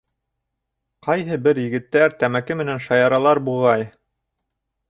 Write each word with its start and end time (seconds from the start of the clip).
Ҡайһы 1.07 1.37
бер 1.49 1.59
егеттәр 1.63 2.17
тәмәке 2.23 2.57
менән 2.63 2.83
шаяралар, 2.87 3.43
буғай. 3.51 3.87